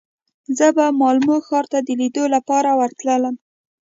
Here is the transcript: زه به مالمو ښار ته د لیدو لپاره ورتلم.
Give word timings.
زه 0.57 0.67
به 0.75 0.85
مالمو 0.99 1.35
ښار 1.47 1.65
ته 1.71 1.79
د 1.87 1.89
لیدو 1.99 2.23
لپاره 2.35 2.69
ورتلم. 2.79 3.35